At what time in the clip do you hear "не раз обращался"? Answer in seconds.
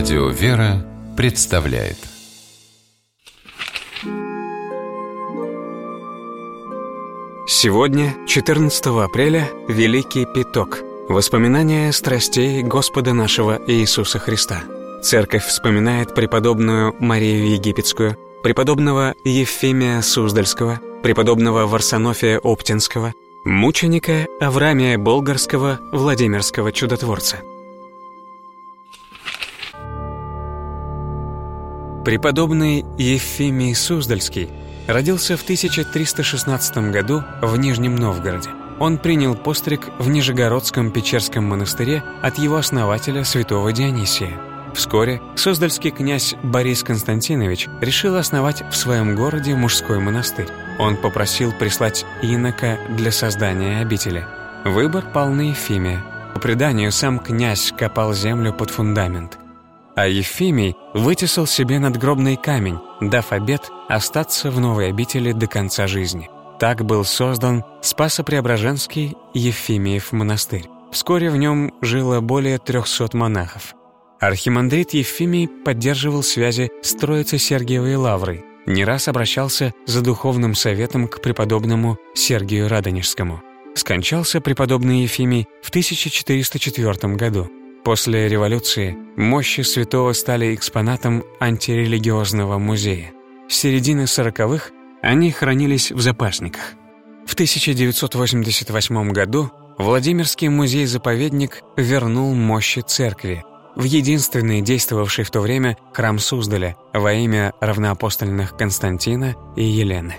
78.64-79.74